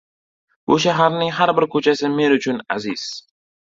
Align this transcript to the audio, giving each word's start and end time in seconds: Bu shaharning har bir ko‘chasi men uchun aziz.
Bu 0.71 0.77
shaharning 0.85 1.29
har 1.41 1.53
bir 1.59 1.67
ko‘chasi 1.75 2.13
men 2.17 2.37
uchun 2.39 2.67
aziz. 2.77 3.05